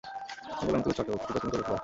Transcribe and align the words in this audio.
আঙুলে 0.51 0.75
আমি 0.75 0.83
তুলেছি 0.85 1.01
অটল, 1.03 1.17
খুঁজে 1.23 1.39
তুমি 1.39 1.51
চলেছো 1.53 1.67
দ্বার। 1.67 1.79